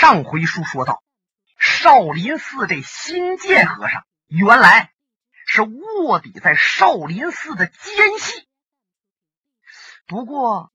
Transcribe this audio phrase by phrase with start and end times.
[0.00, 1.04] 上回书说到，
[1.58, 4.94] 少林寺这新建和尚原来
[5.44, 8.48] 是卧底在少林寺的奸细，
[10.06, 10.72] 不过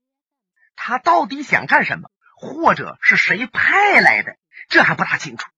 [0.76, 4.38] 他到底想干什么，或者是谁派来的，
[4.70, 5.50] 这还不大清楚。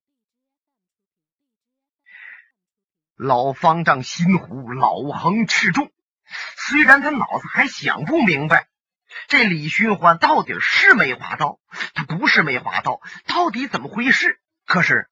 [3.18, 5.92] 老方丈心湖老横持重，
[6.56, 8.70] 虽然他脑子还想不明白。
[9.28, 11.60] 这李寻欢到底是梅花道，
[11.94, 14.40] 他不是梅花道，到底怎么回事？
[14.66, 15.10] 可是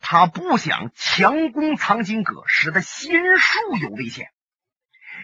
[0.00, 4.28] 他不想强攻藏经阁，使得心术有危险，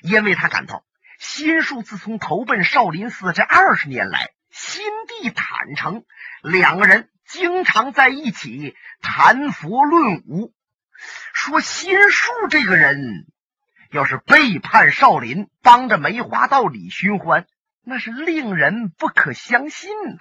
[0.03, 0.85] 因为他感到
[1.19, 6.05] 心术自从投奔少林寺这二十年来，心地坦诚，
[6.43, 10.53] 两个人经常在一起谈佛论武。
[11.33, 13.27] 说心术这个人
[13.91, 17.47] 要是背叛少林，帮着梅花道李寻欢。
[17.89, 20.19] 那是令人不可相信呐！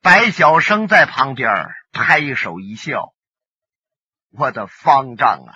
[0.00, 1.50] 白晓生在旁边
[1.92, 3.12] 拍手一笑
[4.32, 5.52] ：“我的方丈啊，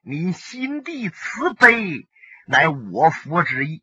[0.00, 2.08] 你心地慈悲，
[2.46, 3.82] 乃我佛之意。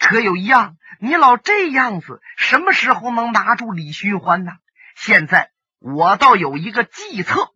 [0.00, 4.58] 可有一样，你老这样子，什么时候能拿住李寻欢呢？
[4.96, 7.54] 现在我倒有一个计策。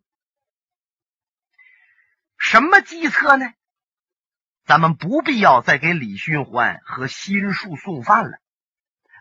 [2.37, 3.53] 什么计策呢？”
[4.65, 8.39] 咱们不必要再给李寻欢和心术送饭了，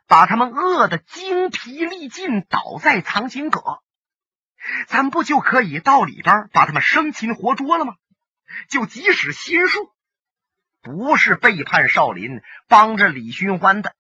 [0.07, 3.83] 把他们饿得精疲力尽，倒在藏经阁，
[4.87, 7.95] 咱不就可以到里边把他们生擒活捉了吗？
[8.69, 9.93] 就即使心术
[10.81, 13.95] 不是背叛少林，帮着李寻欢的，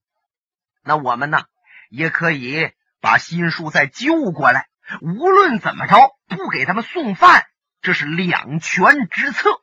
[0.83, 1.45] 那我们呢
[1.91, 4.69] 也可以把心术再救过来。
[5.03, 7.45] 无论怎么着，不给他们送饭，
[7.83, 9.61] 这是两全之策。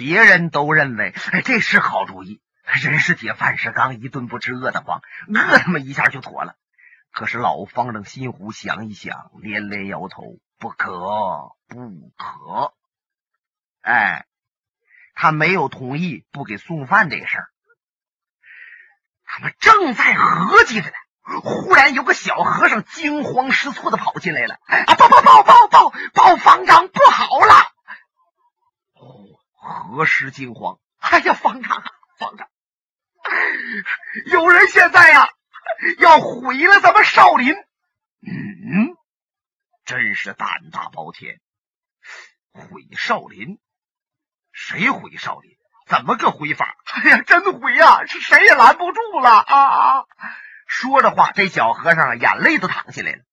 [0.00, 2.40] 别人都认为，哎，这是好主意。
[2.82, 6.54] 人是铁，饭是钢，一顿不吃饿得慌，饿他妈一下就妥了。
[7.12, 12.72] 可是老方丈心湖想一想，连连摇头：“不可，不可。”
[13.84, 14.24] 哎，
[15.14, 17.48] 他没有同意不给送饭这事儿。
[19.26, 27.54] 他们正在合计着呢，忽然有个小和尚惊慌失措的跑进来了：“啊，报报报报报报，方丈不好了！”
[29.90, 30.78] 何时惊慌？
[30.98, 31.84] 哎呀，方丈啊，
[32.18, 32.48] 方丈，
[34.26, 35.28] 有人现在呀
[35.98, 37.54] 要毁了咱们少林。
[37.54, 38.96] 嗯，
[39.84, 41.40] 真是胆大包天，
[42.52, 43.58] 毁少林？
[44.52, 45.56] 谁毁少林？
[45.86, 46.76] 怎么个毁法？
[46.84, 48.04] 哎呀，真毁呀！
[48.06, 50.04] 是谁也拦不住了啊！
[50.66, 53.24] 说着话，这小和尚眼泪都淌下来了。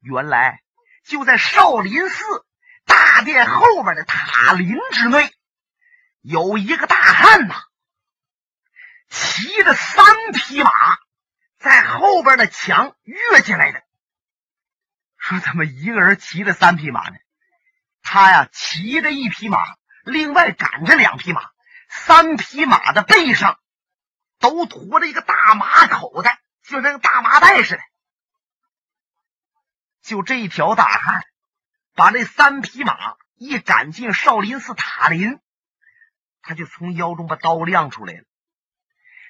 [0.00, 0.62] 原来
[1.04, 2.44] 就在少林寺。
[2.88, 5.32] 大殿后面的塔林之内，
[6.22, 7.54] 有一个大汉呐，
[9.08, 10.70] 骑着三匹马，
[11.58, 13.82] 在后边的墙跃进来的。
[15.16, 17.16] 说怎么一个人骑着三匹马呢？
[18.02, 19.58] 他呀，骑着一匹马，
[20.04, 21.42] 另外赶着两匹马，
[21.88, 23.60] 三匹马的背上
[24.38, 27.82] 都驮着一个大马口袋，就跟个大麻袋似的。
[30.00, 31.26] 就这一条大汉。
[31.98, 35.40] 把那三匹马一赶进少林寺塔林，
[36.42, 38.22] 他就从腰中把刀亮出来了，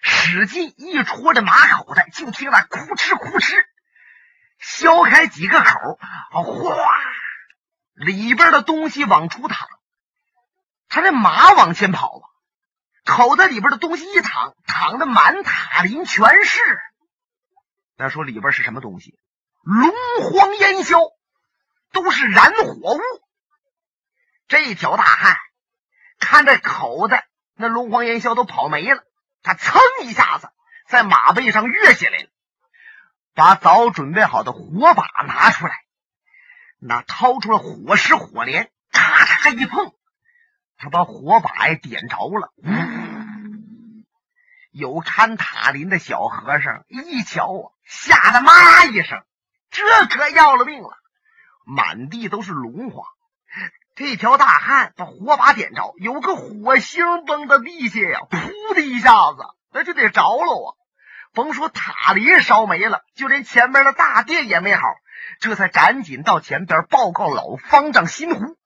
[0.03, 3.65] 使劲一戳这马口袋，就听那哭哧哭哧，
[4.59, 5.99] 削开几个口，
[6.31, 6.91] 哗，
[7.95, 9.67] 里边的东西往出淌。
[10.91, 12.25] 他这马往前跑啊，
[13.07, 16.61] 口袋里边的东西一淌，淌的满塔林全是。
[17.97, 19.19] 那说里边是什么东西？
[19.63, 19.91] 龙
[20.31, 20.99] 黄烟硝。
[21.93, 23.01] 都是燃火物。
[24.47, 25.37] 这条大汉
[26.19, 29.03] 看这口袋，那龙黄烟硝都跑没了，
[29.43, 30.49] 他噌一下子
[30.89, 32.29] 在马背上跃下来了，
[33.35, 35.75] 把早准备好的火把拿出来，
[36.79, 39.93] 那掏出了火石火镰，咔嚓一碰，
[40.77, 42.53] 他把火把也点着了。
[44.71, 49.25] 有看塔林的小和尚一瞧啊，吓得妈一声，
[49.71, 50.97] 这可要了命了。
[51.69, 53.05] 满地都是龙花，
[53.95, 60.67] 这条大汉把火把点着，有个火星崩到地下呀，噗的一下子，那就得着了啊！
[61.35, 64.83] 甭说塔林烧没了，就连前面的大殿也没好，
[65.41, 68.57] 这才赶紧到前边报告老方丈心湖。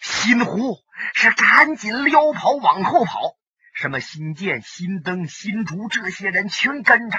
[0.00, 0.78] 心湖
[1.14, 3.36] 是赶紧撩跑往后跑，
[3.74, 7.18] 什么新建、新登、新竹这些人全跟着。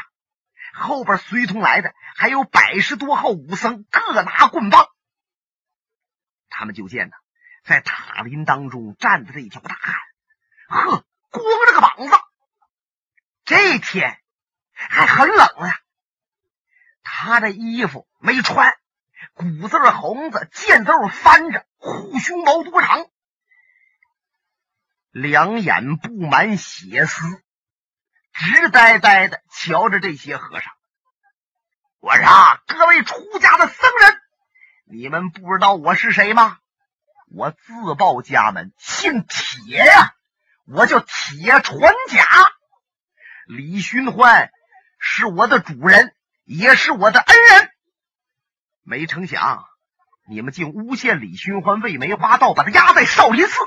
[0.74, 4.90] 后边随同来的还有百十多号武僧，各拿棍棒。
[6.50, 7.14] 他们就见呢，
[7.64, 9.96] 在塔林当中站着这一条大汉，
[10.68, 12.16] 呵，光着个膀子。
[13.46, 14.20] 这天
[14.74, 15.80] 还很冷啊。
[17.04, 18.74] 他的衣服没穿，
[19.34, 23.06] 骨字红子，箭头翻着，护胸毛多长，
[25.12, 27.43] 两眼布满血丝，
[28.34, 30.74] 直呆呆的瞧着这些和尚。
[32.00, 32.26] 我说
[32.68, 34.22] ：“各位出家的僧人，
[34.86, 36.58] 你们不知道我是谁吗？
[37.32, 40.14] 我自报家门，姓铁呀，
[40.68, 42.26] 我叫铁传甲。
[43.48, 44.52] 李寻欢
[45.00, 46.14] 是我的主人，
[46.44, 47.72] 也是我的恩人。
[48.84, 49.66] 没成想，
[50.28, 53.62] 你们竟诬陷李寻欢为梅花道，把他押在少林寺。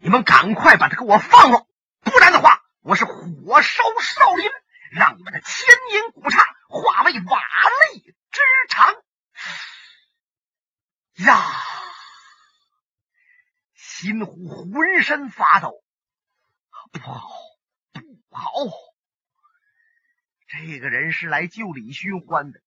[0.00, 1.66] 你们赶快把他给我放了，
[2.00, 4.50] 不然的话，我是火烧少林，
[4.92, 6.38] 让你们的千年古刹。”
[6.68, 8.94] 化为瓦砾之场
[11.24, 11.40] 呀！
[13.74, 15.84] 新虎浑身发抖，
[16.90, 17.30] 不好，
[17.92, 18.50] 不好！
[20.48, 22.60] 这个人是来救李寻欢的，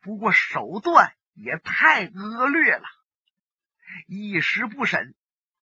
[0.00, 2.88] 不过手段也太恶劣了。
[4.08, 5.14] 一时不慎，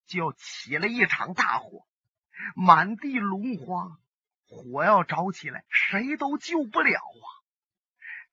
[0.07, 1.87] 就起了一场大火，
[2.55, 4.00] 满地龙荒。
[4.50, 7.26] 火要着起来，谁都救不了啊！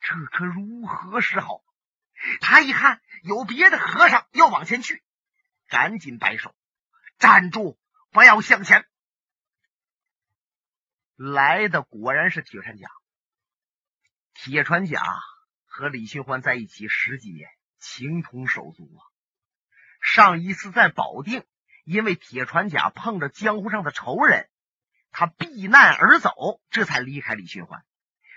[0.02, 1.62] 这可如何是好？
[2.42, 5.04] 他一看有别的和尚要往前去，
[5.68, 6.56] 赶紧摆手
[7.19, 7.80] ：“站住，
[8.12, 8.88] 不要向前！”
[11.16, 12.88] 来的果然是铁传甲。
[14.34, 15.04] 铁船甲
[15.66, 17.48] 和李寻欢在一起十几年，
[17.78, 19.06] 情同手足啊。
[20.02, 21.46] 上一次在保定，
[21.84, 24.50] 因为铁船甲碰着江湖上的仇人，
[25.18, 27.84] 他避难而走，这才离开李寻欢。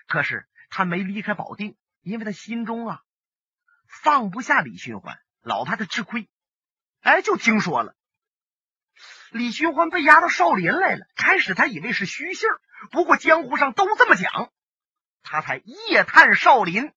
[0.07, 0.47] 可是。
[0.73, 3.03] 他没离开保定，因为他心中啊
[3.89, 6.29] 放不下李寻欢，老怕他吃亏。
[7.01, 7.97] 哎，就听说了
[9.33, 11.05] 李寻欢被押到少林来了。
[11.17, 12.61] 开始他以为是虚信儿，
[12.93, 14.53] 不过江湖上都这么讲，
[15.25, 16.93] 他才夜探少林，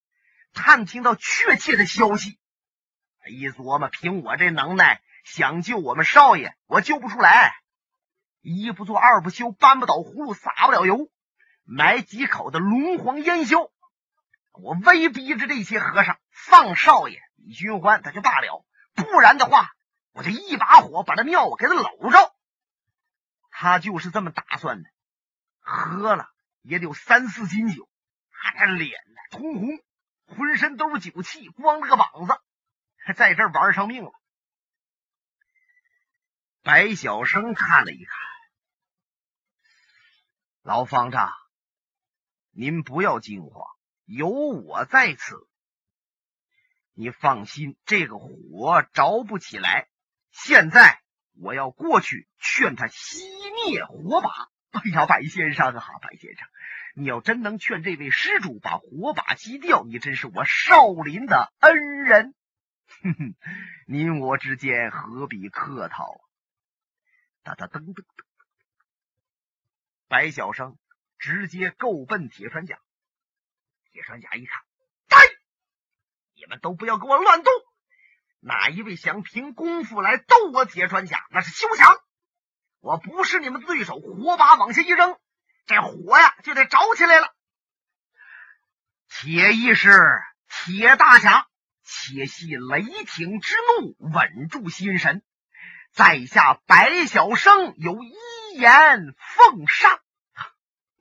[0.54, 2.38] 探听到确切的消息。
[3.28, 7.56] 一琢磨，凭我这能耐，想救我们少爷，我救不出来。
[8.44, 11.10] 一不做二不休，搬不倒葫芦撒不了油。
[11.64, 13.72] 买几口的龙黄烟硝，
[14.52, 19.72] 我威逼着这些和尚放少爷李寻欢，他就罢了；不然的话，
[20.12, 22.36] 我就一把火把这庙给他搂着。
[23.50, 24.90] 他就是这么打算的。
[25.62, 26.28] 喝了
[26.62, 27.88] 也得有三四斤酒，
[28.30, 29.70] 他这脸呢通红，
[30.26, 32.38] 浑身都是酒气，光着个膀子，
[33.16, 34.12] 在这玩上命了。
[36.62, 38.18] 白小生看了一看，
[40.64, 41.30] 老方丈。
[42.52, 43.66] 您不要惊慌，
[44.06, 45.36] 有我在此。
[46.94, 49.90] 你放心，这个火着不起来。
[50.32, 51.02] 现在
[51.38, 53.24] 我要过去劝他熄
[53.68, 54.30] 灭火把。
[54.72, 56.48] 哎呀，白先生啊，白先生，
[56.96, 61.76] 你要真能劝这位施主把火把熄掉，你真是我少林的恩
[62.06, 62.34] 人。
[63.02, 63.36] 哼哼，
[63.86, 66.24] 您我之间何必客套啊？
[67.44, 68.06] 哒哒噔噔噔，
[70.14, 70.78] 白小生。
[71.18, 72.78] 直接够奔铁船甲，
[73.94, 74.62] 铁船甲一看，
[75.08, 75.18] 呆，
[76.36, 77.54] 你们都不要给我乱动！
[78.42, 81.98] 哪一位想凭功夫来斗我铁船甲，那是休想！
[82.82, 85.18] 我不是你们对手，火把往下一扔，
[85.66, 87.34] 这火呀就得着起来了。
[89.08, 89.90] 铁义是
[90.50, 91.48] 铁大侠，
[91.86, 95.24] 且系雷霆之怒，稳住心神。
[95.94, 98.14] 在下白小生有一
[98.60, 100.02] 言奉上。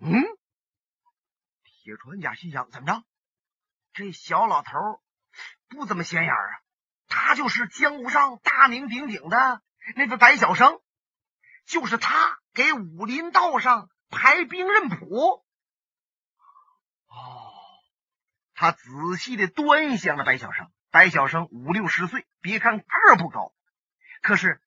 [0.04, 0.24] 嗯，
[1.62, 3.04] 铁船甲心想：怎么着？
[3.92, 4.72] 这小老头
[5.68, 6.60] 不怎么显眼啊！
[7.06, 9.62] 他就是江湖上大名鼎鼎的
[9.94, 10.80] 那个白小生，
[11.66, 15.44] 就是他给武林道上排兵刃谱。
[17.06, 17.52] 哦，
[18.54, 20.72] 他仔细的端详了白小生。
[20.90, 23.54] 白小生五六十岁，别看个不高，
[24.20, 24.60] 可是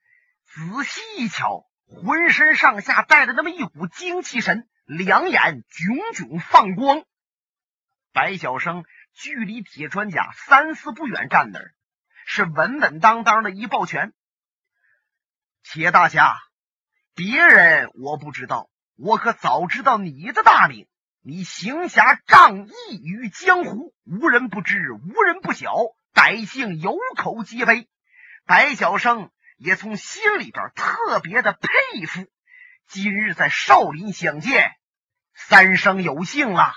[0.45, 4.69] 仔细一瞧，浑身上下带着那么一股精气神。
[4.85, 7.03] 两眼炯炯放光，
[8.13, 11.73] 白小生距离铁穿甲三四步远站那儿，
[12.25, 14.13] 是稳稳当当的一抱拳。
[15.63, 16.37] 铁大侠，
[17.15, 20.87] 别人我不知道，我可早知道你的大名。
[21.27, 25.73] 你行侠仗义于江湖，无人不知，无人不晓，
[26.13, 27.89] 百姓有口皆碑。
[28.45, 32.27] 白小生也从心里边特别的佩服。
[32.87, 34.71] 今日在少林相见，
[35.33, 36.73] 三生有幸啊，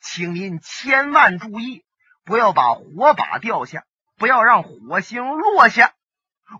[0.00, 1.84] 请您千万注意，
[2.24, 3.84] 不要把火把掉下，
[4.16, 5.94] 不要让火星落下。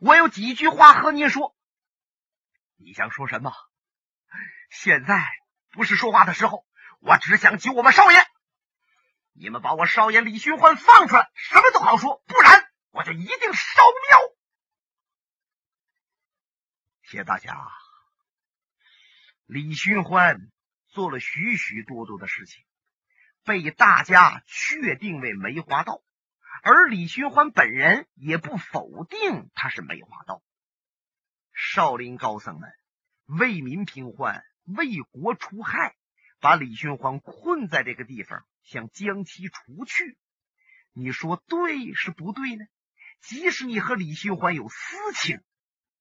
[0.00, 1.54] 我有几句话和您说，
[2.76, 3.52] 你想说什么？
[4.70, 5.22] 现在
[5.70, 6.66] 不是说话的时候，
[7.00, 8.26] 我只想救我们少爷。
[9.34, 14.18] 你们把我少爷李寻欢放出来，什么都好说；不然，我就一定烧庙。
[17.02, 17.70] 谢大侠，
[19.52, 20.50] 李寻欢
[20.86, 22.64] 做了许许多多的事情，
[23.44, 26.02] 被大家确定为梅花道，
[26.62, 30.42] 而李寻欢本人也不否定他是梅花道。
[31.52, 32.72] 少林高僧们
[33.26, 35.96] 为民平患，为国除害，
[36.40, 38.46] 把李寻欢困在这个地方。
[38.62, 40.16] 想将其除去，
[40.94, 42.64] 你说对是不对呢？
[43.20, 45.42] 即使你和李寻欢有私情，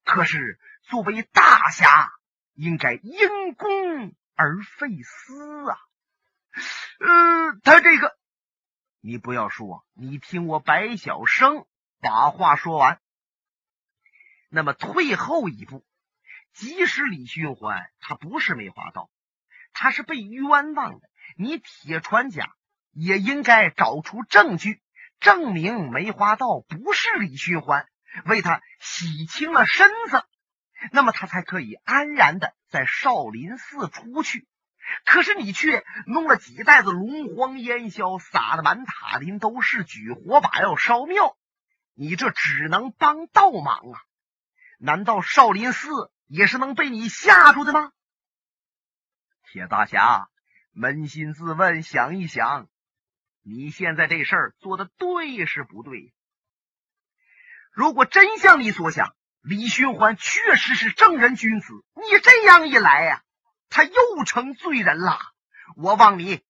[0.05, 2.13] 可是作为大侠，
[2.61, 5.77] 应该因公而废私啊。
[6.99, 8.15] 呃，他这个，
[8.99, 11.65] 你不要说，你听我白小生
[12.01, 13.01] 把话说完。
[14.47, 15.83] 那么退后一步，
[16.53, 19.09] 即使李寻欢他不是梅花道，
[19.73, 21.09] 他是被冤枉的。
[21.35, 22.53] 你铁船甲
[22.91, 24.83] 也应该找出证据，
[25.19, 27.87] 证明梅花道不是李寻欢，
[28.25, 30.23] 为他洗清了身子，
[30.91, 34.47] 那么他才可以安然的在少林寺出去。
[35.05, 41.37] 可是你却弄了几袋子龙黄烟硝，撒的满塔林都是，举火把要烧庙，
[41.93, 43.99] 你这只能帮倒忙啊！
[44.79, 47.91] 难道少林寺也是能被你吓住的吗？
[49.43, 50.27] 铁大侠。
[50.73, 52.69] 扪心自问，想一想，
[53.43, 56.13] 你现在这事儿做的对是不对？
[57.73, 63.23] 如果真像你所想，李寻欢确实是正人君子，你这样一来呀，
[63.69, 65.17] 他又成罪人了。
[65.75, 66.41] 我望你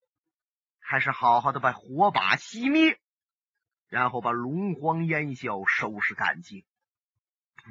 [0.80, 3.00] 还是好好的把火把熄灭，
[3.88, 6.66] 然后把龙荒烟硝收拾干净，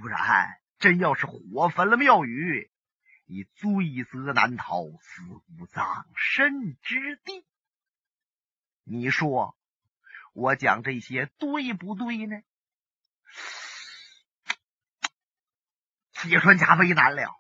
[0.01, 2.71] 不然真要是火焚了庙宇。
[3.27, 5.23] 你罪责难逃，死
[5.59, 7.45] 无葬身之地。
[8.83, 9.57] 你说
[10.33, 12.43] 我讲这些对不对呢？
[16.23, 17.35] 铁川家为难了，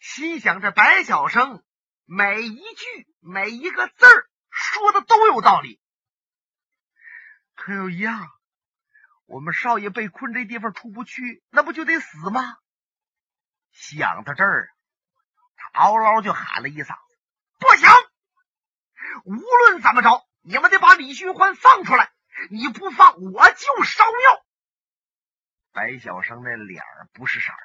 [0.00, 1.64] 心想这白小生
[2.04, 5.80] 每一句每一个字儿说的都有道理，
[7.56, 8.28] 可有一样，
[9.26, 12.56] 我们少爷被困这地方出不去，那不就得死吗？
[13.72, 14.68] 想到这儿，
[15.56, 17.18] 他嗷嗷就喊了一嗓子
[17.58, 17.88] ：“不行！
[19.24, 22.12] 无论怎么着，你们得把李寻欢放出来！
[22.50, 24.44] 你不放，我就烧庙！”
[25.72, 27.58] 白小生那脸儿不是色儿，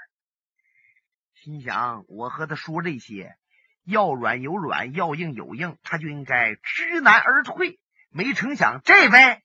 [1.33, 3.37] 心想：我和他说这些，
[3.83, 7.79] 要软有软，要硬有硬，他就应该知难而退。
[8.09, 9.43] 没成想，这位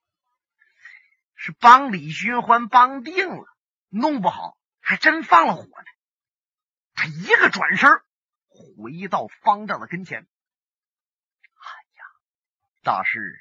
[1.34, 3.46] 是帮李寻欢帮定了，
[3.88, 5.86] 弄不好还真放了火呢。
[6.94, 7.90] 他一个转身，
[8.48, 10.20] 回到方丈的跟前。
[10.20, 12.04] 哎呀，
[12.82, 13.38] 大师，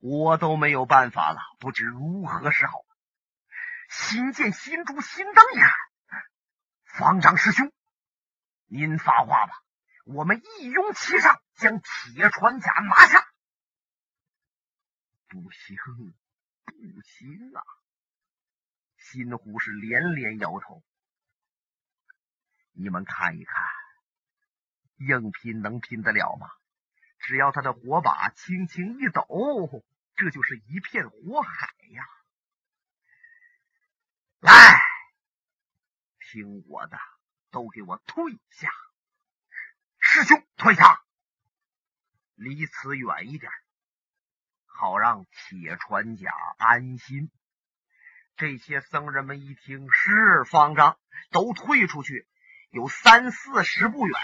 [0.00, 2.72] 我都没有办法了，不知如何是好。
[3.90, 5.72] 新见新珠新灯一看，
[6.84, 7.72] 方丈师兄，
[8.66, 9.52] 您发话吧，
[10.04, 13.26] 我们一拥其上，将铁船甲拿下。
[15.26, 15.76] 不行，
[16.64, 17.62] 不行啊！
[18.96, 20.84] 新湖是连连摇头。
[22.72, 23.64] 你们看一看，
[24.98, 26.48] 硬拼能拼得了吗？
[27.18, 32.04] 只要他的火把轻轻一抖，这就是一片火海呀！
[34.40, 34.52] 来，
[36.18, 36.98] 听我的，
[37.50, 38.70] 都给我退下！
[39.98, 41.02] 师兄，退下，
[42.36, 43.52] 离此远一点，
[44.64, 47.30] 好让铁船甲安心。
[48.36, 50.98] 这些僧人们一听是方丈，
[51.30, 52.26] 都退出去。
[52.70, 54.18] 有三四十步远，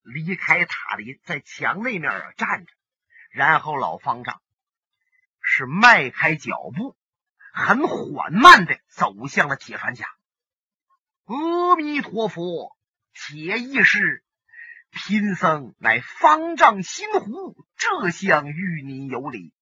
[0.00, 2.72] 离开塔林，在墙那面站着。
[3.28, 4.40] 然后老方丈
[5.42, 6.96] 是迈开脚步，
[7.54, 10.08] 很缓慢的走向了铁船下。
[11.26, 12.76] 阿弥陀佛，
[13.12, 14.24] 铁义士，
[14.90, 19.54] 贫僧乃方丈心湖，这厢与您有礼，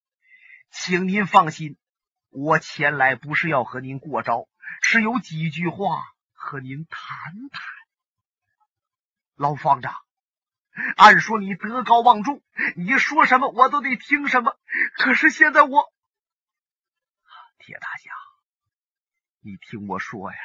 [0.71, 1.77] 请您放心，
[2.31, 4.49] 我前来不是要和您过招，
[4.81, 6.99] 是有几句话和您谈
[7.51, 7.63] 谈。
[9.37, 9.95] 老方丈，
[10.97, 12.43] 按说你德高望重，
[12.75, 14.57] 你说什么我都得听什么。
[14.97, 15.93] 可是现在我，
[17.63, 18.11] 铁大侠，
[19.41, 20.39] 你听我说呀，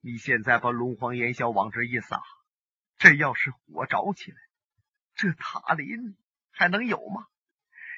[0.00, 2.20] 你现在把龙皇烟硝往这一撒，
[2.98, 4.36] 这要是火着起来，
[5.14, 6.16] 这塔林
[6.50, 7.26] 还能有吗？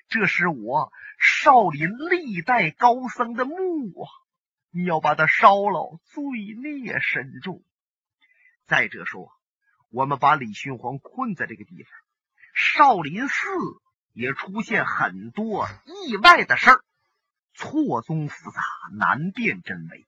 [0.08, 4.10] 这是我少林历代高僧的墓啊！
[4.70, 6.22] 你要把它烧了，罪
[6.62, 7.64] 孽深重。
[8.66, 9.34] 再者说。
[9.88, 11.90] 我们把李寻欢困在这个地方，
[12.54, 13.34] 少林寺
[14.12, 16.84] 也出现很多意外的事儿，
[17.56, 18.60] 错综复杂，
[18.92, 20.06] 难辨真伪。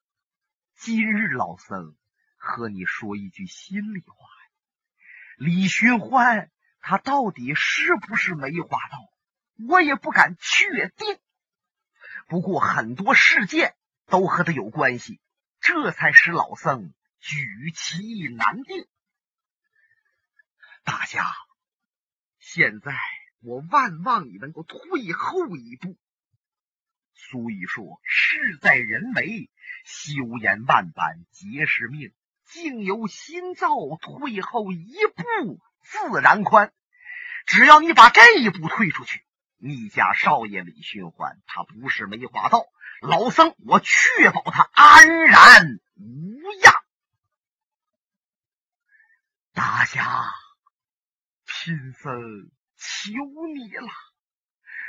[0.77, 1.97] 今日老僧
[2.37, 4.51] 和你说一句心里话呀，
[5.39, 6.51] 李寻欢
[6.81, 8.99] 他到底是不是梅花道，
[9.67, 11.19] 我也不敢确定。
[12.27, 13.75] 不过很多事件
[14.05, 15.19] 都和他有关系，
[15.61, 18.87] 这才使老僧举棋难定。
[20.85, 21.25] 大侠，
[22.39, 22.95] 现在
[23.41, 24.79] 我万望你能够退
[25.15, 25.97] 后一步。
[27.31, 29.51] 所以说：“事在人为，
[29.85, 32.13] 修言万般皆是命。”
[32.51, 33.69] 境由心造，
[34.01, 36.73] 退后一步自然宽。
[37.45, 39.23] 只要你把这一步退出去。
[39.59, 42.65] 你家少爷李寻欢，他不是梅花道
[43.03, 46.73] 老僧，我确保他安然无恙。
[49.53, 50.25] 大侠，
[51.45, 53.13] 贫僧求
[53.55, 53.89] 你了。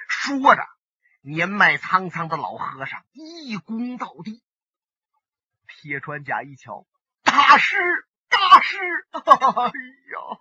[0.07, 0.61] 说着，
[1.21, 4.41] 年迈苍苍的老和尚一躬到地。
[5.67, 6.85] 铁川甲一瞧，
[7.23, 7.77] 大师，
[8.27, 8.77] 大师，
[9.11, 10.39] 哎呀！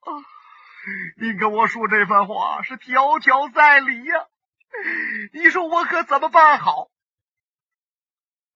[0.00, 0.10] 啊
[1.18, 4.26] 您跟我说这番话是条条在理呀，
[5.32, 6.90] 你说我可怎么办好？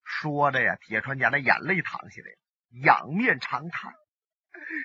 [0.04, 2.38] 说着呀，铁川甲的眼泪淌下来了，
[2.84, 3.94] 仰面长叹：“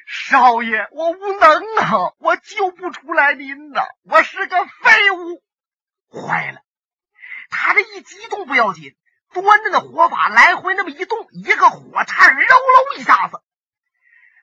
[0.08, 5.44] 少爷，我无能啊，我救不出来您呐，我是个废物。”
[6.14, 6.62] 坏了，
[7.50, 8.96] 他这一激动不要紧，
[9.34, 13.42] 端着那火把来回那么一动，一个火炭揉揉一下子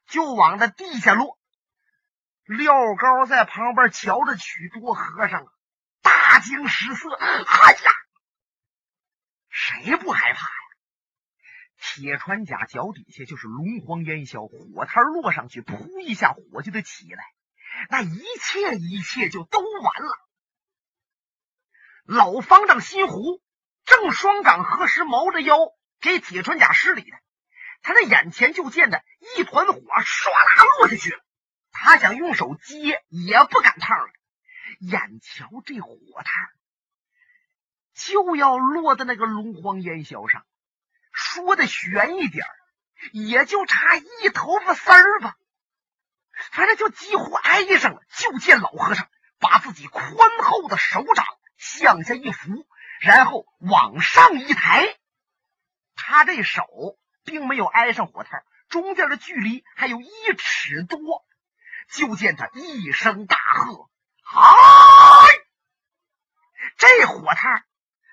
[0.08, 1.38] 就往那地下落。
[2.44, 5.46] 廖高在旁边瞧着，许多和尚，
[6.02, 7.08] 大惊失色。
[7.14, 7.90] 哎呀，
[9.48, 10.54] 谁不害怕呀？
[11.82, 17.24] 铁船甲脚底下就是龙皇烟硝，火炭落上去，噗一下，火就得起来，
[17.88, 20.29] 那一切一切就都完了。
[22.10, 23.40] 老方丈心湖
[23.84, 25.56] 正双掌合十，毛着腰
[26.00, 27.16] 给铁船甲施礼呢，
[27.82, 29.04] 他那眼前就见的
[29.36, 31.20] 一团火唰啦落下去了。
[31.70, 34.08] 他想用手接，也不赶趟了。
[34.80, 36.48] 眼瞧这火炭
[37.94, 40.44] 就要落在那个龙荒烟霄上，
[41.12, 42.44] 说的悬一点
[43.12, 45.36] 也就差一头发丝儿吧。
[46.50, 48.02] 反正就几乎挨上了。
[48.18, 49.08] 就见老和尚
[49.38, 50.02] 把自己宽
[50.42, 51.24] 厚的手掌
[51.60, 52.66] 向下一扶，
[53.00, 54.96] 然后往上一抬，
[55.94, 56.64] 他这手
[57.24, 60.98] 并没有挨上火炭，中间的距离还有一尺多。
[61.92, 63.90] 就见他一声大喝
[64.22, 64.38] ：“嗨！”
[66.78, 67.64] 这火炭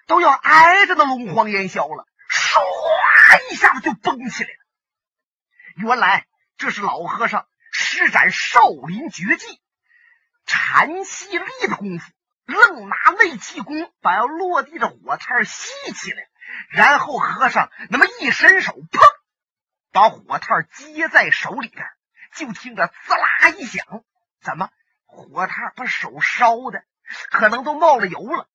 [0.08, 4.66] 都要挨着那龙黄烟霄了，唰一下子就崩起来了。
[5.76, 6.26] 原来
[6.58, 9.62] 这是老和尚施展少林绝技——
[10.48, 12.12] 禅息力的功夫，
[12.48, 16.28] 愣拿内气功把要落地的火炭吸起来，
[16.70, 19.00] 然后和尚那么一伸手，砰，
[19.92, 21.88] 把火炭接在手里边。
[22.34, 24.04] 就听着滋啦一响，
[24.42, 24.70] 怎么
[25.06, 26.84] 火炭把手烧的
[27.32, 28.48] 可能都冒了油了？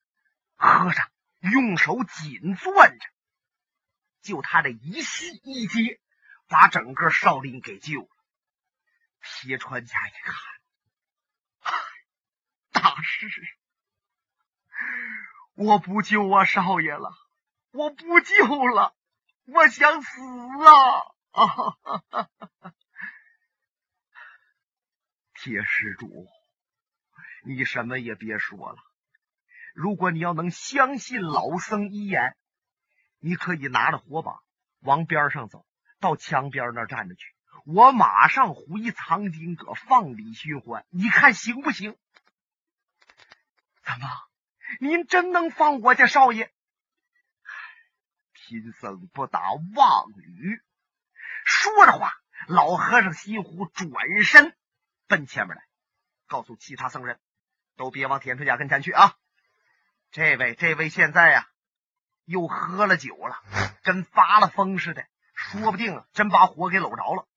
[0.57, 3.07] 和尚用手紧攥着，
[4.23, 6.01] 就他这一吸一接，
[6.47, 8.09] 把整个少林给救了。
[9.23, 11.75] 铁川家一看，
[12.71, 13.29] 大师，
[15.55, 17.11] 我不救我少爷了，
[17.73, 18.95] 我不救了，
[19.47, 20.21] 我想死
[21.33, 22.33] 啊！
[25.35, 26.29] 铁施主，
[27.45, 28.79] 你什么也别说了。
[29.75, 32.37] 如果你要能相信老僧一言，
[33.19, 34.41] 你可以拿着火把
[34.81, 35.67] 往边上走，
[36.01, 37.35] 到墙边那站着去。
[37.65, 41.97] 我马上回藏经阁放李寻欢，你看行不行？
[43.83, 44.09] 怎么，
[44.81, 46.53] 您真能放我家少爷？
[48.33, 49.41] 贫僧不打
[49.75, 50.61] 妄语。
[51.45, 52.13] 说着话，
[52.49, 53.91] 老和尚西湖转
[54.25, 54.57] 身。
[55.07, 55.63] 奔前面来，
[56.27, 57.21] 告诉其他僧人，
[57.77, 59.17] 都别往铁川家跟前去啊！
[60.11, 61.49] 这位，这位现在呀，
[62.25, 63.43] 又喝了酒了，
[63.83, 67.29] 跟发了疯似的，说不定啊，真把火给搂着了。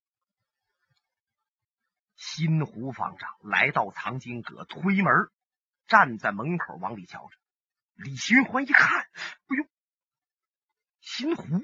[2.16, 5.30] 新湖方丈来到藏经阁，推门
[5.88, 7.38] 站在门口往里瞧着。
[7.96, 9.08] 李寻欢一看，哎
[9.58, 9.70] 呦，
[11.00, 11.64] 新湖！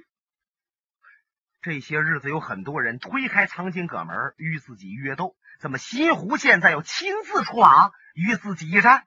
[1.61, 5.37] 这些日子有很多人推开藏经阁门与自己约斗。
[5.59, 9.05] 怎么新湖现在要亲自出马与自己一战？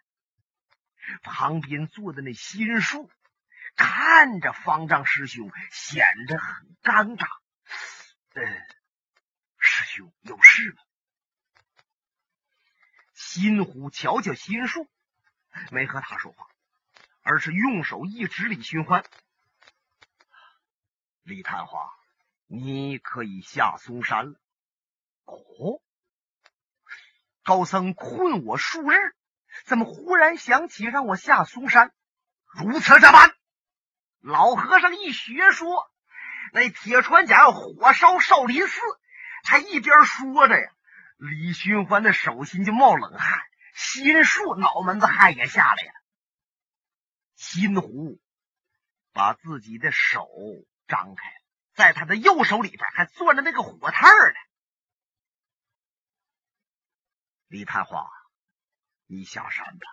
[1.22, 3.10] 旁边坐的那心树
[3.76, 7.26] 看着方丈师兄，显得很尴尬。
[8.34, 8.42] 嗯，
[9.58, 10.76] 师兄有事吗？
[13.12, 14.88] 新虎瞧瞧心术，
[15.70, 16.46] 没和他说话，
[17.22, 19.04] 而是用手一指李寻欢
[21.22, 21.92] ：“李探花，
[22.46, 24.34] 你可以下嵩山了。”
[25.24, 25.80] 哦，
[27.44, 28.96] 高僧困我数日，
[29.64, 31.92] 怎么忽然想起让我下嵩山？
[32.52, 33.34] 如此这般，
[34.20, 35.90] 老和尚一学说，
[36.52, 38.80] 那铁船甲要火烧少林寺，
[39.42, 40.70] 他一边说着呀，
[41.16, 43.40] 李寻欢的手心就冒冷汗，
[43.74, 45.92] 心术脑门子汗也下来了。
[47.34, 48.20] 心湖
[49.12, 50.28] 把自己的手
[50.86, 51.42] 张开，
[51.74, 54.34] 在他的右手里边还攥着那个火炭呢。
[57.48, 58.08] 李探花，
[59.06, 59.86] 你下山吧，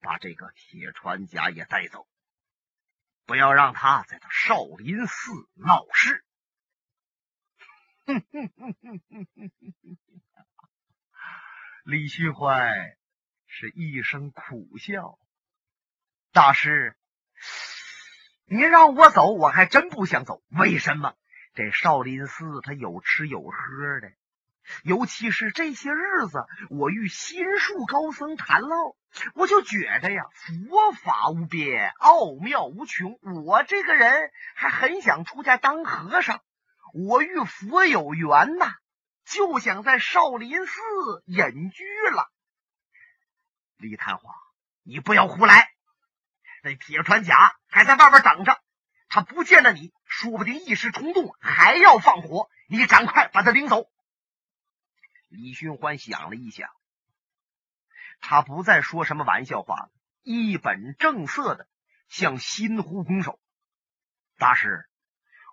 [0.00, 2.08] 把这个铁船甲也带走，
[3.26, 6.24] 不要让他在这少林寺闹事。
[8.06, 9.98] 哼哼哼哼哼哼哼哼！
[11.86, 12.72] 李寻欢
[13.46, 15.18] 是一声苦笑。
[16.32, 16.96] 大师，
[18.46, 20.42] 你让我走，我还真不想走。
[20.48, 21.12] 为什么？
[21.52, 24.10] 这少林寺他有吃有喝的。
[24.82, 28.96] 尤其是这些日子，我与心术高僧谈唠，
[29.34, 33.18] 我就觉得呀，佛法无边，奥妙无穷。
[33.44, 36.40] 我这个人还很想出家当和尚，
[36.94, 38.74] 我与佛有缘呐，
[39.24, 40.72] 就想在少林寺
[41.26, 41.84] 隐居
[42.14, 42.30] 了。
[43.76, 44.34] 李探花，
[44.82, 45.70] 你不要胡来！
[46.62, 48.60] 那铁船甲还在外边等着，
[49.08, 52.48] 他不见了你，说不定一时冲动还要放火。
[52.66, 53.90] 你赶快把他领走。
[55.28, 56.70] 李寻欢想了一想，
[58.20, 59.90] 他不再说什么玩笑话了，
[60.22, 61.68] 一本正色的
[62.08, 63.38] 向新湖拱手
[64.38, 64.88] ：“大师，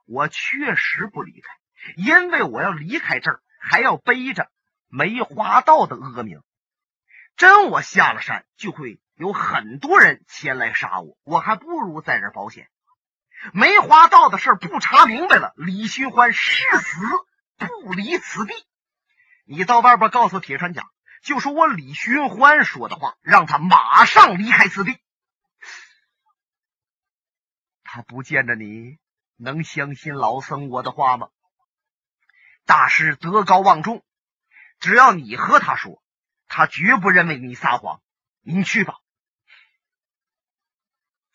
[0.05, 1.49] 我确实不离开，
[1.97, 4.49] 因为我要离开这儿，还要背着
[4.87, 6.41] 梅花道的恶名。
[7.37, 12.69] 真我下了山，就会有很多人前来杀我，我还不如在这保险。
[13.53, 16.97] 梅花道的事不查明白了，李寻欢誓死
[17.57, 18.53] 不离此地。”
[19.45, 20.89] 你到外边告诉铁川甲，
[21.23, 24.97] 就说我李寻欢说的话，让他马上离开此地。
[27.83, 28.97] 他不见着你，
[29.35, 31.29] 能相信老僧我的话吗？
[32.71, 34.01] 大师德高望重，
[34.79, 36.01] 只要你和他说，
[36.47, 38.01] 他绝不认为你撒谎。
[38.39, 38.97] 你去吧。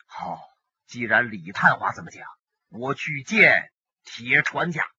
[0.07, 0.41] 好，
[0.87, 2.27] 既然李探花这么讲，
[2.71, 3.71] 我去见
[4.03, 4.91] 铁船家。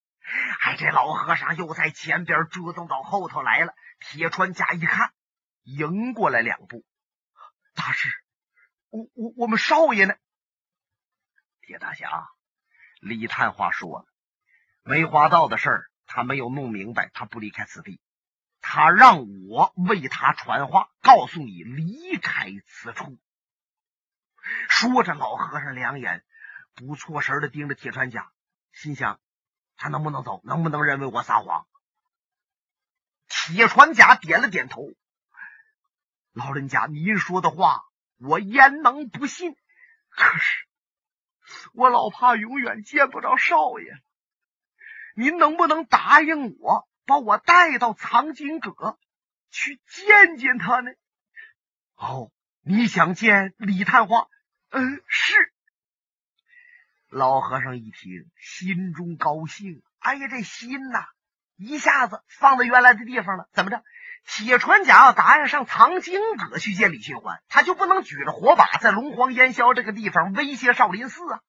[0.60, 3.74] 哎，这老和尚又在前边折腾到后头来了。
[4.00, 5.12] 铁船家一看，
[5.64, 6.86] 迎过来两步。
[7.74, 8.10] 大师，
[8.92, 10.14] 我我我们少爷呢？
[11.62, 12.30] 铁大侠，
[13.00, 14.06] 李探花说了，
[14.84, 18.00] 梅花道的事儿他没有弄明白，他不离开此地。
[18.62, 23.18] 他让我为他传话，告诉你离开此处。
[24.70, 26.24] 说着，老和尚两眼
[26.74, 28.32] 不错神的盯着铁船甲，
[28.72, 29.20] 心想。
[29.76, 30.42] 他能不能走？
[30.44, 31.68] 能不能认为我撒谎？
[33.28, 34.82] 铁船甲点了点头。
[36.32, 37.84] 老人家，您说的话
[38.18, 39.56] 我焉能不信？
[40.10, 40.66] 可是
[41.74, 44.02] 我老怕永远见不着少爷。
[45.20, 49.00] 您能不能答应我，把我带到藏经阁
[49.50, 50.92] 去见见他呢？
[51.96, 54.28] 哦，你想见李探花？
[54.70, 55.52] 嗯，是。
[57.10, 59.82] 老和尚一听，心中高兴。
[59.98, 61.04] 哎呀，这心呐，
[61.56, 63.50] 一下子放在原来的地方了。
[63.54, 63.84] 怎么着？
[64.24, 71.42] 铁船甲要答应上藏经阁去见李寻欢，他就不能举着火把在龙皇烟霄这个地方威胁少林寺啊！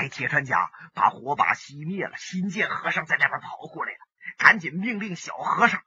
[0.00, 3.98] 这铁船甲把火把熄灭了，新见和尚在那边跑过来了，
[4.36, 5.82] 赶紧命令小和尚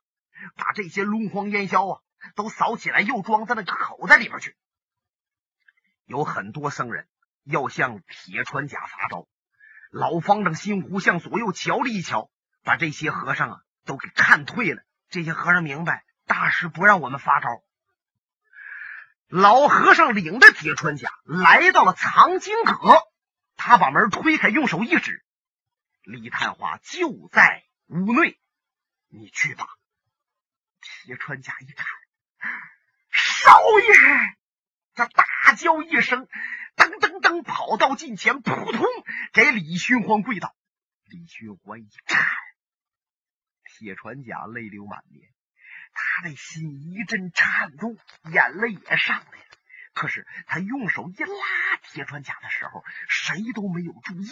[0.56, 2.00] 把这些龙皇烟硝啊
[2.36, 4.56] 都扫起来，又装在那个口袋里边去。
[6.06, 7.08] 有很多僧人。
[7.43, 9.26] 要向铁船甲发招，
[9.89, 12.30] 老方丈心湖向左右瞧了一瞧，
[12.63, 14.84] 把这些和尚啊都给看退了。
[15.10, 17.47] 这些和尚明白大师不让我们发招。
[19.28, 23.00] 老和尚领着铁船甲来到了藏经阁，
[23.63, 25.24] 他把门推开，用手一指
[26.02, 28.39] ：“李探花就在屋内，
[29.08, 29.67] 你去吧。”
[30.82, 31.86] 铁船甲一看，
[33.12, 34.36] 少爷，
[34.95, 36.28] 他大叫一声。
[36.76, 38.84] 噔噔噔，跑到近前，扑通
[39.32, 40.56] 给李寻欢跪倒。
[41.04, 42.26] 李寻欢一看，
[43.63, 45.30] 铁船甲泪流满面，
[45.93, 47.95] 他的心一阵颤动，
[48.34, 49.51] 眼泪也上来了。
[49.93, 54.27] 可是他用手一拉铁船甲的时候，谁都没有注意。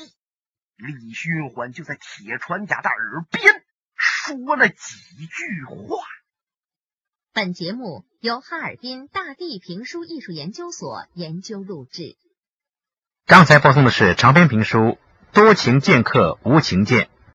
[0.78, 3.63] 李寻欢就在铁船甲的耳边
[3.95, 4.76] 说了几
[5.28, 5.98] 句话。
[7.34, 12.15] 本节目由哈尔滨大地评书艺术研究所研究录制。
[13.26, 14.78] 刚才播送的是长篇评书
[15.34, 17.06] 《多情剑客无情剑》，